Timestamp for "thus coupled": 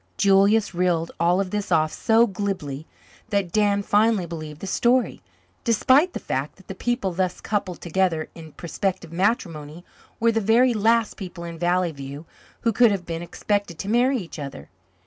7.11-7.81